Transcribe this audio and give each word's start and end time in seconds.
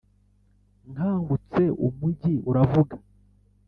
nkangutse, 0.91 1.63
umujyi 1.85 2.33
uravuga. 2.49 2.95